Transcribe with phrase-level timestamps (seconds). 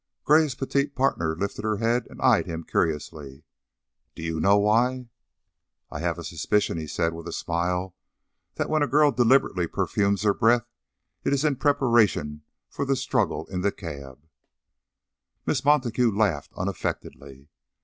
[0.23, 3.43] Gray's petite partner lifted her head and eyed him curiously.
[4.15, 5.09] "Do you know why?"
[5.91, 7.93] "I have a suspicion," he said, with a smile,
[8.55, 10.65] "that when a girl deliberately perfumes her breath
[11.23, 14.25] it is in preparation for the struggle in the cab."
[15.45, 17.49] Miss Montague laughed unaffectedly.